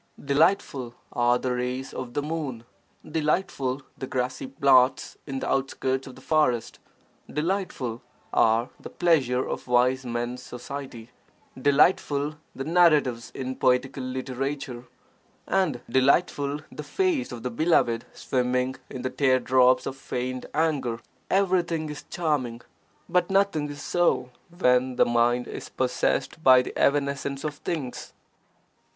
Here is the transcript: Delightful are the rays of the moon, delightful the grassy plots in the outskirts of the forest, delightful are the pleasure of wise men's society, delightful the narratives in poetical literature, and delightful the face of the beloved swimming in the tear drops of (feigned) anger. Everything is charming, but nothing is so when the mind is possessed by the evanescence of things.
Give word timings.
Delightful 0.25 0.95
are 1.13 1.37
the 1.37 1.53
rays 1.53 1.93
of 1.93 2.15
the 2.15 2.23
moon, 2.23 2.63
delightful 3.07 3.83
the 3.95 4.07
grassy 4.07 4.47
plots 4.47 5.15
in 5.27 5.37
the 5.37 5.47
outskirts 5.47 6.07
of 6.07 6.15
the 6.15 6.21
forest, 6.23 6.79
delightful 7.31 8.01
are 8.33 8.69
the 8.79 8.89
pleasure 8.89 9.47
of 9.47 9.67
wise 9.67 10.03
men's 10.03 10.41
society, 10.41 11.11
delightful 11.55 12.33
the 12.55 12.63
narratives 12.63 13.29
in 13.35 13.55
poetical 13.55 14.01
literature, 14.03 14.85
and 15.45 15.81
delightful 15.87 16.61
the 16.71 16.81
face 16.81 17.31
of 17.31 17.43
the 17.43 17.51
beloved 17.51 18.03
swimming 18.11 18.75
in 18.89 19.03
the 19.03 19.09
tear 19.11 19.39
drops 19.39 19.85
of 19.85 19.95
(feigned) 19.95 20.47
anger. 20.55 20.99
Everything 21.29 21.91
is 21.91 22.05
charming, 22.09 22.61
but 23.07 23.29
nothing 23.29 23.69
is 23.69 23.83
so 23.83 24.31
when 24.49 24.95
the 24.95 25.05
mind 25.05 25.47
is 25.47 25.69
possessed 25.69 26.43
by 26.43 26.63
the 26.63 26.75
evanescence 26.75 27.43
of 27.43 27.53
things. 27.57 28.13